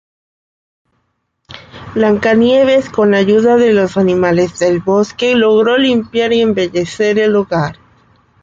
[1.93, 7.77] Blancanieves, con ayuda de los animales del bosque, logró limpiar y embellecer el hogar.